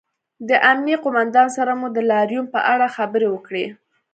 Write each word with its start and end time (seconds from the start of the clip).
د 0.49 0.51
امنیې 0.71 0.97
قومندان 1.03 1.47
سره 1.57 1.71
مو 1.79 1.87
د 1.95 1.97
لاریون 2.11 2.45
په 2.55 2.59
اړه 2.73 2.87
خبرې 2.97 3.27
وکړې 3.31 3.65